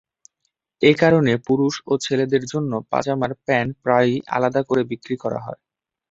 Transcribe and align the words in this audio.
এ 0.81 0.91
কারণে 0.93 1.33
পুরুষ 1.47 1.73
ও 1.87 2.03
ছেলেদের 2.05 2.43
জন্য 2.45 2.71
পাজামার 2.91 3.31
প্যান্ট 3.45 3.71
প্রায়ই 3.83 4.17
আলাদা 4.27 4.61
করে 4.63 4.81
বিক্রি 4.91 5.15
করা 5.23 5.39
হয়। 5.39 5.59